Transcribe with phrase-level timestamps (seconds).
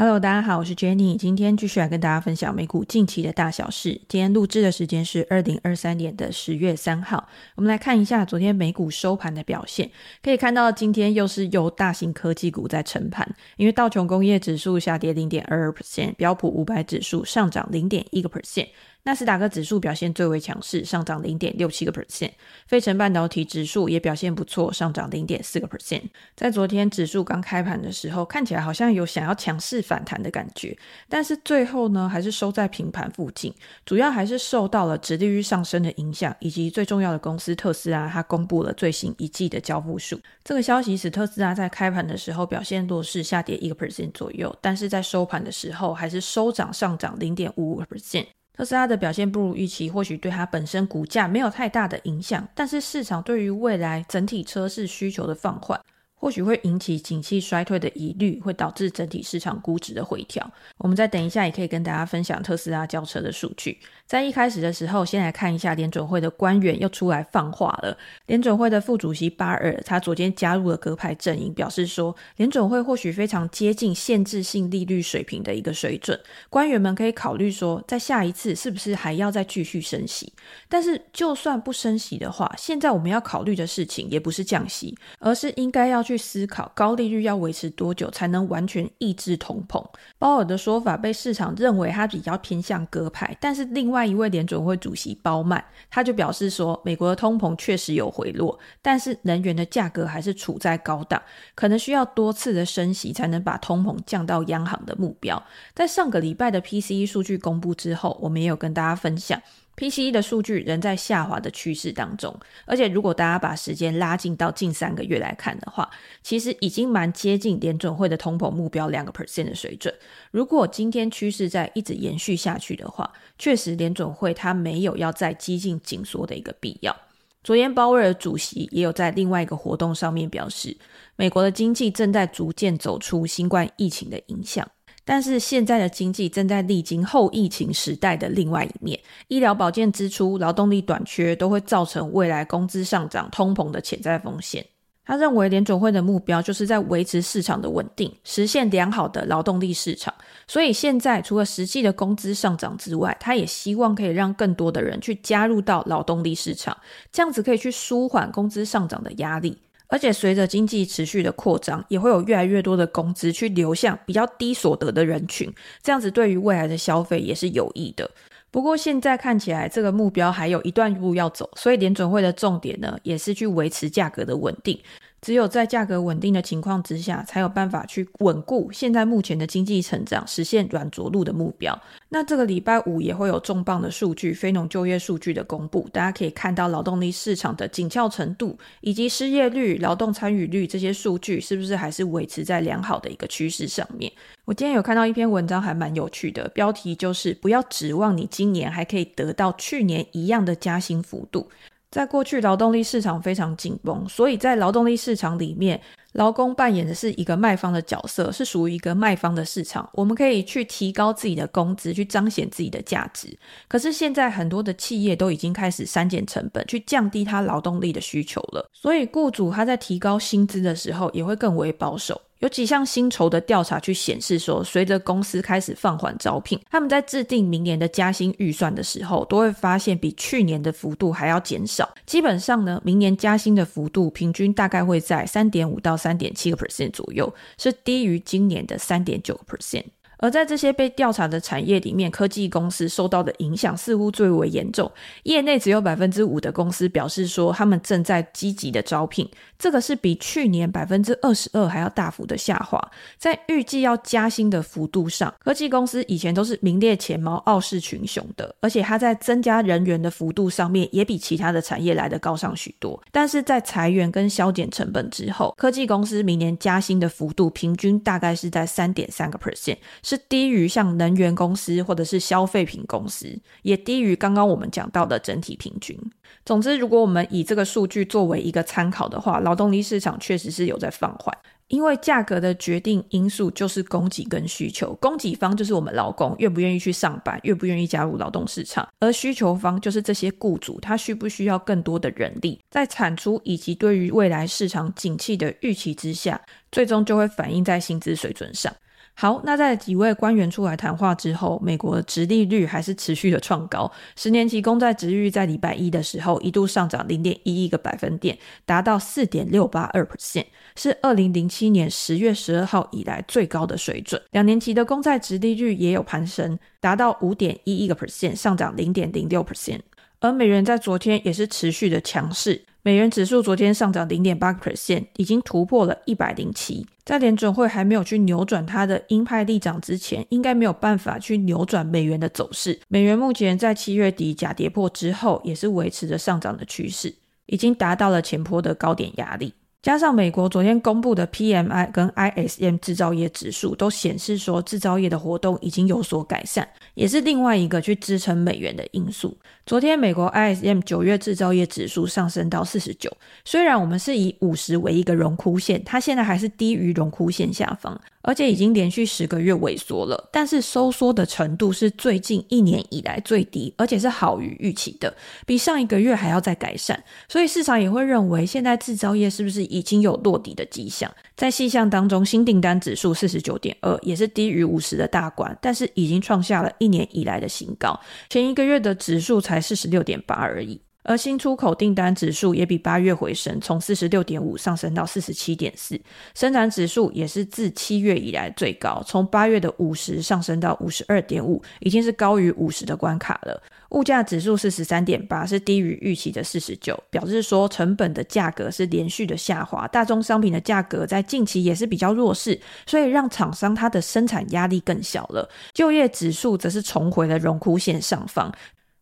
[0.00, 4.00] Hello，大家好，我是 Jenny，今天继续来跟大家分享美股近期的大小事。
[4.08, 7.28] 今天录制的时间是二零二三年的十月三号。
[7.54, 9.90] 我们来看一下昨天美股收盘的表现，
[10.22, 18.68] 可以看到今天又是由大型科技股在撑盘，因为道琼工业指数下跌零点二二 percent，标普五百指数上涨零点一个 percent。
[19.04, 22.30] 纳斯达克指数表现最为强势，上涨零点六七个 percent。
[22.66, 26.02] 费城半导体指数也表现不错，上涨零点四个 percent。
[26.36, 30.76] 在昨天指数刚开盘的时候，看起来好像有想要强势反弹的感觉，
[31.08, 33.54] 但是最后呢，还是收在平盘附近。
[33.86, 40.20] 主要还是受到了殖利率上升的影响，以及最重要的公司特斯拉，它公布了最新一季的交付数。
[40.44, 48.26] 这个消息使特斯拉在开盘的时候表现弱势，下跌一个 percent 左右，但是在收盘的时候还是收涨上涨零点五五个 percent。
[48.52, 55.80] 特斯拉的表现不如预期，或许对它本身股价没有太大的影响，但是市场对于未来整体车市需求的放缓，
[56.20, 60.48] 或许会引起景气衰退的疑虑，会导致整体市场估值的回调。
[60.76, 63.78] 我们再等一下，也可以跟大家分享特斯拉交车的数据。
[64.06, 67.96] 在一开始的时候，先来看一下联准会的官员又出来放话了。
[68.26, 80.30] 联准会的副主席巴尔，他昨天加入了鸽派阵营，表示说，联准会或许非常接近限制性利率水平的一个水准，官员们可以考虑说，在下一次是不是还要再继续升息。
[80.68, 89.84] 但是，就算不升息的话，现在我们要考虑的事情也不是降息，而是应该要去思考高利率要维持多久才能完全抑制通膨。
[90.18, 101.22] 鲍尔的说法被市场认为他比较偏向鸽派，但是另外一位联准会主席鲍曼他就表示说，美国的通膨确实有回落，但是能源的价格还是处在高档，
[101.54, 105.40] 可能需要多次的升息才能把通膨降到央行的目标。
[105.74, 109.40] 在上个礼拜的 PCE 数据公布之后，我们也有跟大家分享。
[109.80, 115.88] PCE 的数据仍在下滑的趋势当中，而且如果大家把时间拉近到近三个月来看的话，
[116.22, 119.92] 其实已经蛮接近联准会的通膨目标两个 percent 的水准。
[120.32, 126.94] 如果今天趋势在一直延续下去的话，确实联准会它没有要再激进紧缩的一个必要。
[127.42, 130.76] 昨天鲍威尔主席也有在另外一个活动上面表示，
[131.16, 134.70] 美国的经济正在逐渐走出新冠疫情的影响。
[135.04, 144.64] 但是现在的经济正在历经后疫情时代的另外一面，医疗保健支出、劳动力短缺都会造成未来工资上涨、通膨的潜在风险。
[145.02, 150.14] 他认为联准会的目标就是在维持市场的稳定，实现良好的劳动力市场。
[150.46, 156.76] 所以现在除了实际的工资上涨之外，他也希望可以让更多的人去加入到劳动力市场，
[157.10, 159.58] 这样子可以去舒缓工资上涨的压力。
[159.90, 165.52] 而且随着经济持续的扩张，也会有越来越多的工资去流向比较低所得的人群，
[165.82, 168.08] 这样子对于未来的消费也是有益的。
[168.52, 174.76] 不过现在看起来这个目标还有一段路要走，所以联准会的重点呢，也是去维持价格的稳定。
[175.20, 181.78] 只有在价格稳定的情况之下，才有办法去稳固现在目前的经济成长，实现软着陆的目标。
[182.08, 194.10] 那这个礼拜五也会有重磅的数据，非农就业数据的公布，大家可以看到劳动力市场的紧俏程度，以及失业率、劳动参与率这些数据是不是还是维持在良好的一个趋势上面。
[194.46, 201.48] 我今天有看到一篇文章，还蛮有趣的，标题就是不要指望你今年还可以得到去年一样的加薪幅度。
[201.90, 205.80] 在过去，劳动力市场非常紧绷，所以在劳动力市场里面，
[206.12, 209.90] 劳工扮演的是一个卖方的角色，是属于一个卖方的市场。
[209.94, 213.36] 我们可以去提高自己的工资，去彰显自己的价值。
[213.66, 222.20] 可是现在很多的企业都已经开始删减成本，去降低他劳动力的需求了，所以雇主他在提高薪资的时候，也会更为保守。
[222.40, 231.88] 有几项薪酬的调查去显示说，随着公司开始放缓招聘，他们在制定明年的加薪预算的时候，都会发现比去年的幅度还要减少。
[232.06, 239.84] 基本上呢，明年加薪的幅度平均大概会在三点五到三点七个 percent 左右，是低于今年的三点九个 percent。
[240.20, 244.90] 而在这些被调查的产业里面，科技公司受到的影响似乎最为严重。
[245.24, 249.28] 业内只有百分之五的公司表示说，他们正在积极的招聘，
[249.58, 252.80] 这个是比去年百分之二十二还要大幅的下滑。
[253.18, 263.00] 在预计要加薪的幅度上，科技公司以前都是名列前茅、傲视群雄的，而且它在增加人员的幅度上面也比其他的产业来得高上许多。
[263.10, 269.78] 但是在裁员跟削减成本之后，科技公司明年加薪的幅度平均大概是在三点三个 percent。
[270.10, 273.28] 是低于像能源公司或者是消费品公司，
[273.62, 275.96] 也低于刚刚我们讲到的整体平均。
[276.44, 281.32] 总之，如果我们以这个数据作为一个参考的话，劳动力市场确实是有在放缓，
[281.68, 284.92] 因为价格的决定因素就是供给跟需求。
[285.00, 296.40] 供给方就是我们劳工愿不愿意去上班，愿不愿意加入劳动市场，而需求方就是这些雇主，他需不需要更多的人力，在产出以及对于未来市场景气的预期之下，
[296.72, 298.74] 最终就会反映在薪资水准上。
[299.20, 314.18] 好，那在几位官员出来谈话之后，美国的殖利率还是持续的创高，十年期公债殖利率在礼拜一的时候一度上涨零点一一个百分点，达到四点六八二 percent，是二零零七年十月十二号以来最高的水准。
[314.30, 319.80] 两年期的公债殖利率也有攀升，达到五点一一个 percent，上涨零点零六 percent。
[320.20, 322.64] 而美元在昨天也是持续的强势。
[322.82, 326.86] 美元指数昨天上涨零点八个 percent，已经突破了一百零七。
[327.04, 332.80] 在联准会还没有去扭转它的鹰派立场之前，应该没有办法去扭转美元的走势。
[332.88, 337.14] 美元目前在七月底假跌破之后，也是维持着上涨的趋势，
[337.46, 339.52] 已经达到了前波的高点压力。
[339.82, 349.36] 加上美国昨天公布的 PMI 跟 ISM 制造业指数都显示说制造业的活动已经有所改善，也是另外一个去支撑美元的因素。
[349.70, 353.08] 昨天美国 ISM 九月制造业指数上升到四十九，
[353.44, 358.00] 虽然我们是以五十为一个荣枯线，它现在还是低于荣枯线下方。
[358.22, 367.02] 而且已经连续十个月萎缩了，但是收缩的程度是最近一年以来最低，而且是好于预期的，比上一个月还要再改善。
[367.30, 371.10] 所以市场也会认为，现在制造业是不是已经有落底的迹象？
[371.34, 377.98] 在细项当中，新订单指数四十九点二，也是低于五十的大关，但是已经创下了一年以来的新高。
[378.28, 380.80] 前一个月的指数才四十六点八而已。
[381.02, 385.98] 而新出口订单指数也比八月回升，从四十六点五上升到四十七点四。
[386.34, 393.62] 生产指数也是自七月以来最高，从八月的五十上升到五十二点五，已经是高于五十的关卡了。
[393.92, 399.88] 物价指数是十三点八，是低于预期的四十九，表示说成本的价格是连续的下滑。
[399.88, 405.48] 大宗商品的价格在近期也是比较弱势，所以让厂商它的生产压力更小了。
[405.72, 408.52] 就业指数则是重回了荣枯线上方。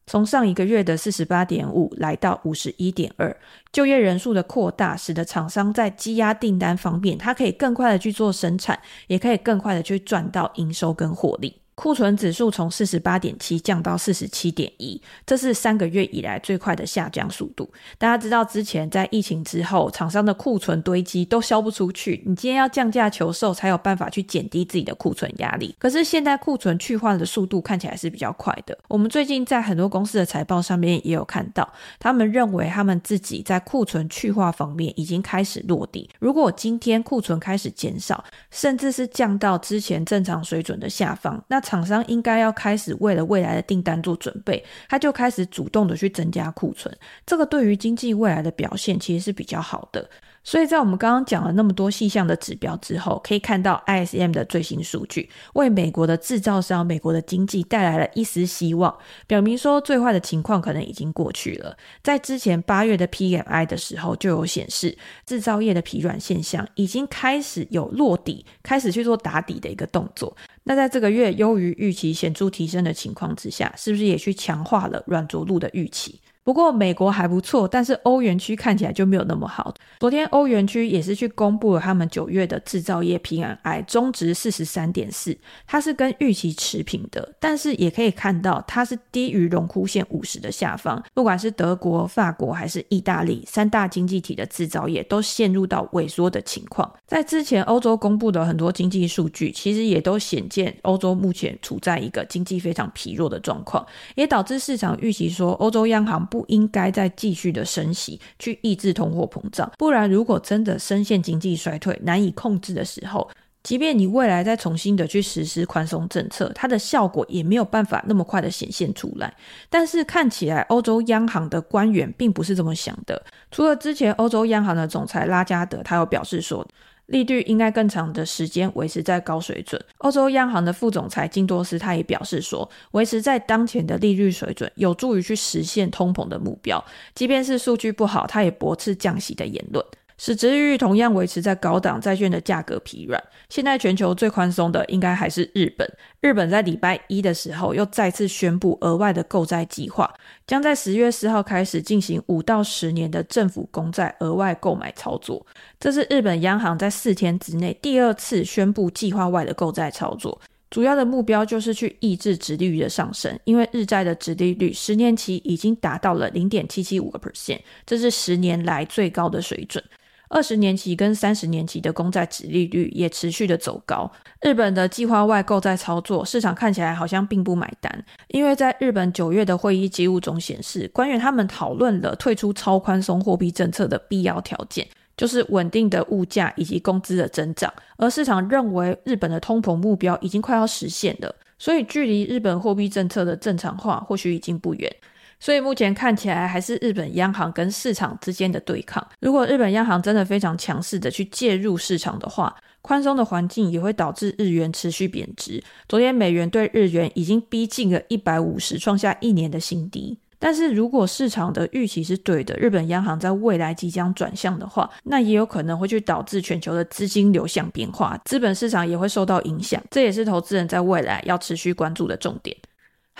[0.08, 3.36] 从上一个月的四十八点五来到五十一点二，
[3.70, 11.60] 就业人数的扩大，使得厂商在积压订单方面，它可以更快的去做生产，也可以更快的去赚到营收跟获利。
[11.78, 17.70] 库存指数从四十八点七降到四十七点一，这是三个月以来最快的下降速度。
[17.96, 25.72] 大家知道，之前在疫情之后，厂商的库存堆积都销不出去，你今天要降价求售，才有办法去减低自己的库存压力。
[25.78, 28.76] 可是现在库存去化的速度看起来是比较快的。
[28.88, 36.10] 我们最近在很多公司的财报上面也有看到，他们认为他们自己在库存去化方面已经开始落地。
[36.18, 50.08] 如果今天库存开始减少，甚至是降到之前正常水准的下方，那厂商应该要开始为了未来的订单做准备，他就开始主动的去增加库存，这个对于经济未来的表现其实是比较好的。
[50.48, 58.96] 所以在我们刚刚讲了那么多细项的指标之后，可以看到 ISM 的最新数据为美国的制造商、美国的经济带来了一丝希望，
[59.26, 61.76] 表明说最坏的情况可能已经过去了。
[62.02, 64.96] 在之前八月的 PMI 的时候，就有显示
[65.26, 70.34] 制造业的疲软现象已经开始有落底，开始去做打底的一个动作。
[70.64, 76.18] 那在这个月优于预期显著提升的情况之下，是不是也去强化了软着陆的预期？
[76.48, 79.74] 不过美国还不错，但是欧元区看起来就没有那么好。
[80.00, 85.36] 昨天欧元区也是去公布了他们九月的制造业 PMI，中值四十三点四，
[85.66, 91.04] 它是跟预期持平的，但是也可以看到它是低于荣枯线五十的下方。
[91.12, 96.90] 不管是德国、法国还是意大利三大经济体的制造业都陷入到萎缩的情况。
[97.06, 106.37] 在之前欧洲公布的很多经济数据，其实也都显见欧洲目前处在一个经济非常疲弱的状况，也导致市场预期说欧洲央行不。
[106.38, 113.28] 不应该再继续的升息去抑制通货膨胀，不然如果真的深陷经济衰退难以控制的时候，
[113.64, 119.34] 即便你未来再重新的去实施宽松政策，它的效果也没有办法那么快的显现出来。
[119.68, 126.64] 但是看起来欧洲央行的官员并不是这么想的，除了之前欧洲央行的总裁拉加德，他有表示说，
[127.08, 129.82] 利率应该更长的时间维持在高水准。
[129.98, 136.82] 欧洲央行的副总裁金多斯他也表示说，维持在当前的利率水准有助于去实现通膨的目标。
[137.14, 139.84] 即便是数据不好，他也驳斥降息的言论。
[140.18, 143.22] 使值利率同样维持在高档，债券的价格疲软。
[143.48, 145.90] 现在全球最宽松的应该还是日本。
[146.20, 150.12] 日本在礼拜一的时候又再次宣布额外的购债计划，
[150.46, 155.46] 将在十月四号开始进行五到十年的政府公债额外购买操作。
[155.78, 169.82] 这是日本央行在四天之内第二次宣布计划外的购债操作，主要的目标就是去抑制殖利率的上升，因为日债的殖利率十年期已经达到了零点七七五个 percent，这是十年来最高的水准。
[170.28, 174.10] 二十年期跟三十年期的公债殖利率也持续的走高。
[174.42, 184.86] 日本的计划外购债操作，市场看起来好像并不买单，因为在日本九月的会议记录中显示，官员他们讨论了退出超宽松货币政策的必要条件。
[185.16, 194.96] 就是稳定的物价以及工资的增长，而市场认为日本的通膨目标已经快要实现了，所以距离日本货币政策的正常化或许已经不远。
[195.40, 199.06] 所以目前看起来还是日本央行跟市场之间的对抗。
[199.20, 205.62] 如果日本央行真的非常强势的去介入市场的话，宽松的环境也会导致日元持续贬值。
[205.88, 210.18] 昨天美元对日元已经逼近了一百五十，创下一年的新低。
[210.40, 219.82] 但是如果市场的预期是对的，日本央行在未来即将转向的话，那也有可能会去导致全球的资金流向变化，资本市场也会受到影响。
[219.90, 222.56] 这也是投资人在未来要持续关注的重点。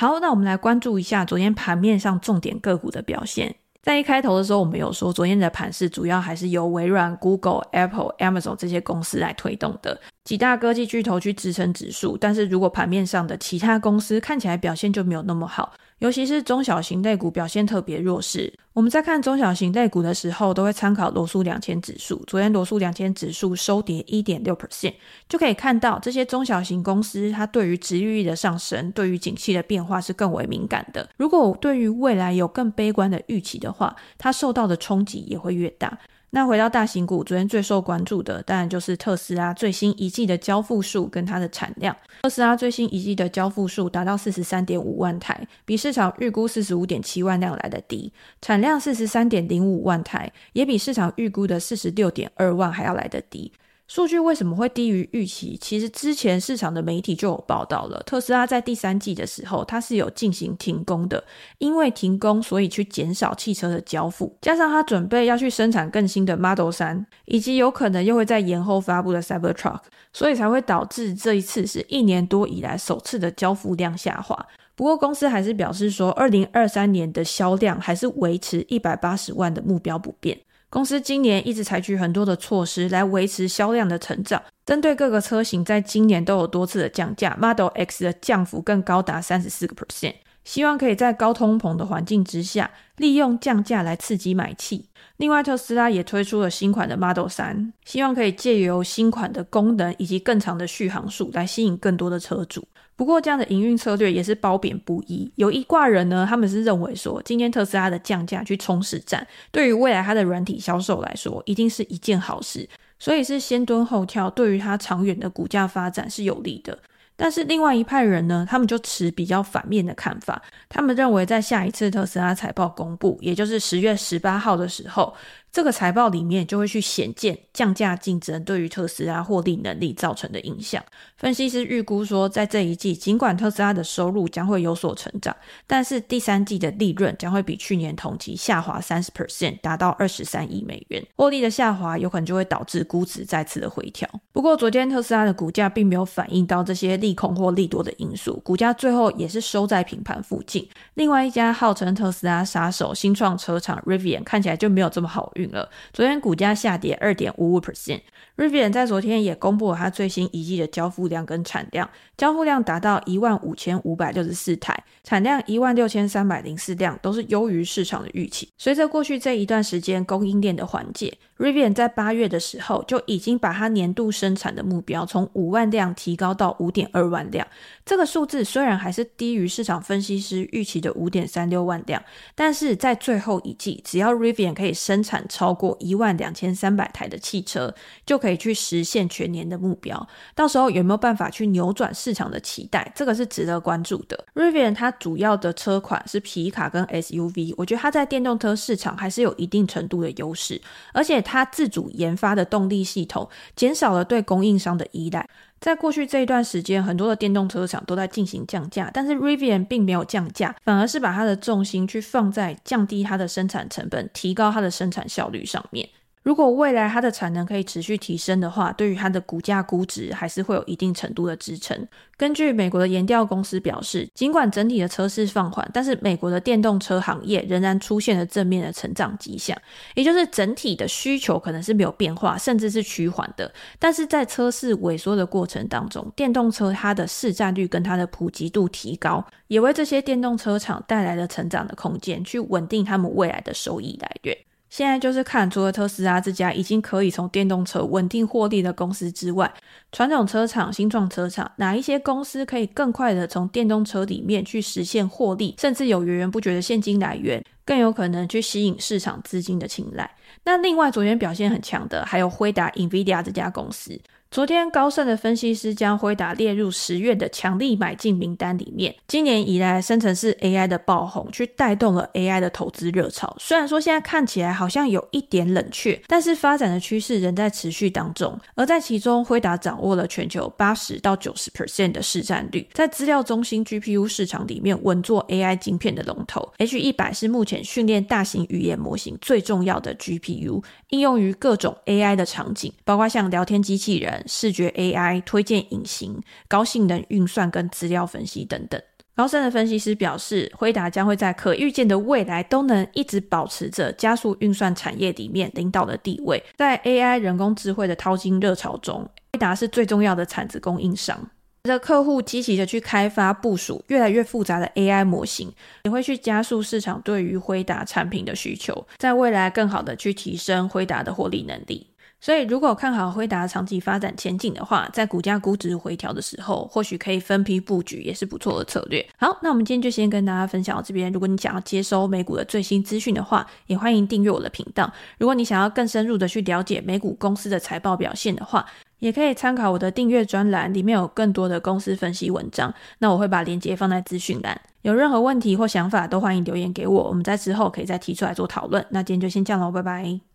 [0.00, 3.52] 好，那我们来关注一下昨天盘面上重点个股的表现。
[3.82, 10.00] 在一开头的时候，我们有说，昨天的盘势主要还是由微软、Google、Apple、Amazon 这些公司来推动的。
[10.28, 18.52] 几大科技巨头去支撑指数，但是如果盘面上的其他公司看起来表现就没有那么好，尤其是中小型类股表现特别弱势。
[18.74, 22.22] 我们在看中小型类股的时候，都会参考罗素两千指数。
[22.26, 24.92] 昨天罗素两千指数收跌一点六 percent，
[25.30, 31.08] 就可以看到这些中小型公司，它对于值域的上升，对于景气的变化是更为敏感的。
[31.16, 35.98] 如果对于未来有更悲观的预期的话，它受到的冲击也会越大。
[36.30, 41.96] 那回到大型股，昨天最受关注的当然就是特斯拉最新一季的交付数跟它的产量。
[42.22, 53.50] 特斯拉最新一季的交付数达到四十三点五万台，比市场预估四十五点七万辆来得低；产量四十三点零五万台，也比市场预估的四十六点二万还要来得低。
[53.88, 55.56] 数据为什么会低于预期？
[55.58, 61.24] 其实之前市场的媒体就有报道了，特斯拉在第三季的时候，它是有进行停工的，
[61.56, 69.80] 因为停工，所以去减少汽车的交付，加上它准备要去生产更新的 Model 3，以及有可能又会在延后发布的 Cybertruck，
[70.12, 74.46] 所以才会导致这一次是一年多以来首次的交付量下滑。
[74.74, 80.38] 不过公司还是表示说，二零二三年的销量还是维持一百八十万的目标不变。
[80.70, 94.90] 公司今年一直采取很多的措施来维持销量的成长，针对各个车型，在今年都有多次的降价，Model X 的降幅更高达三十四个 percent，希望可以在高通膨的环境之下，利用降价来刺激买气。
[95.16, 102.62] 另外，特斯拉也推出了新款的 Model 3，希望可以借由新款的功能以及更长的续航数来吸引更多的车主。
[102.98, 105.30] 不过，这样的营运策略也是褒贬不一。
[105.36, 116.76] 有一挂人呢，他们是认为说，今天特斯拉的降价去冲市占，对于未来它的软体销售来说，一定是一件好事，所以是先蹲后跳，对于它长远的股价发展是有利的。
[117.14, 125.14] 但是另外一派人呢，他们就持比较反面的看法，他们认为在下一次特斯拉财报公布，也就是十月十八号的时候。
[125.50, 130.82] 这个财报里面就会去显见降价竞争对于特斯拉获利能力造成的影响。
[131.16, 135.34] 分析师预估说，在这一季，尽管特斯拉的收入将会有所成长，
[135.66, 141.04] 但是第三季的利润将会比去年同期下滑三十 percent，达到二十三亿美元。
[141.16, 144.08] 获利的下滑有可能就会导致估值再次的回调。
[144.32, 150.68] 不过，昨天特斯拉的股价并没有反映到这些利空或利多的因素，股价最后也是收在平盘附近。
[150.94, 155.50] 另外一家号称特斯拉杀手新创车厂 Rivian 看起来就没有这么好运。
[155.50, 158.02] 了，昨天股价下跌二点五五 percent。
[158.38, 168.48] Rivian 在昨天也公布了它最新一季的交付量跟产量，交付量达到一万五千五百六十四台，产量一万六千三百零四辆，都是优于市场的预期。
[168.56, 177.44] 随着过去这一段时间供应链的缓解，Rivian 在八月的时候就已经把它年度生产的目标从五万辆提高到五点二万辆。
[177.84, 182.00] 这个数字虽然还是低于市场分析师预期的五点三六万辆，
[182.36, 187.74] 但是在最后一季，只要 Rivian 可以生产超过一万两千三百台的汽车，
[188.06, 188.27] 就可。
[188.28, 192.92] 可以去实现全年的目标，到时候有没有办法去扭转市场的期待？
[192.94, 194.22] 这个是值得关注的。
[194.34, 200.60] Rivian 它主要的车款是皮卡跟 SUV，我觉得它在电动车市场还是有一定程度的优势，
[200.92, 205.26] 而且它自主研发的动力系统减少了对供应商的依赖。
[205.58, 215.88] 在过去这一段时间，很多的电动车厂都在进行降价，但是 Rivian 并没有降价，反而是把它的重心去放在降低它的生产成本、提高它的生产效率上面。
[216.22, 221.86] 如果未来它的产能可以持续提升的话，对于它的股价估值还是会有一定程度的支撑。
[222.16, 229.56] 根据美国的研调公司表示，尽管整体的车市放缓，但是美国的电动车行业仍然出现了正面的成长迹象，
[229.94, 233.50] 也就是整体的需求可能是没有变化，甚至是趋缓的。
[233.78, 244.36] 但是在车市萎缩的过程当中，电动车它的市占率跟它的普及度提高，也为这些电动车厂带来了成长的空间，去稳定他们未来的收益来源。
[244.70, 249.52] 现在就是看，除了特斯拉这家已经可以从电动车稳定获利的公司之外，
[249.92, 260.10] 传统车厂、新创车厂，哪一些公司可以更快的从电动车里面去实现获利，甚至有源源不绝的现金来源，更有可能去吸引市场资金的青睐。
[260.44, 263.98] 那另外，昨天表现很强的还有辉达 （NVIDIA） 这家公司。
[264.30, 268.94] 昨天高盛的分析师将辉达列入十月的强力买进名单里面。
[269.06, 273.34] 今年以来，生成式 AI 的爆红，去带动了 AI 的投资热潮。
[273.40, 278.38] 虽然说现在看起来好像有一点冷却，但是发展的趋势仍在持续当中。
[278.54, 286.46] 而在其中，辉达掌握了全球八十到九十 percent 的市占率，在资料中心 GPU 市场里面稳坐 AI 晶片的龙头。
[286.58, 294.17] H 一百是目前训练大型语言模型最重要的 GPU，应用于各种 AI 的场景，包括像聊天机器人。
[294.26, 298.80] 视觉 AI、推荐引擎、高性能运算跟资料分析等等。
[299.14, 306.40] 高盛的分析师表示，辉达将会在可预见的未来都能一直保持着加速运算产业里面领导的地位。
[306.56, 311.18] 在 AI 人工智慧的淘金热潮中，辉达是最重要的产值供应商。
[311.64, 321.88] 随着客户积极的去开发部署越来越复杂的 AI 模型，也会去加速市场对于辉达产品的需求，在未来更好的去提升辉达的获利能力。
[322.20, 329.06] 所以，如果看好辉达长期发展前景的话，在股价估值回调的时候，或许可以分批布局，也是不错的策略。
[329.16, 331.12] 好，那我们今天就先跟大家分享到这边。
[331.12, 334.92] 如果你想要接收美股的最新资讯的话，也欢迎订阅我的频道。
[335.18, 338.66] 如果你想要更深入的去了解美股公司的财报表现的话，
[338.98, 342.74] 也可以参考我的订阅专栏，里面有更多的公司分析文章。
[342.98, 344.60] 那我会把链接放在资讯栏。
[344.82, 348.84] 有任何问题或想法，都欢迎留言给我，我们在之后可以再提出来做讨论。
[348.90, 350.27] 那今天就先这样喽，拜拜。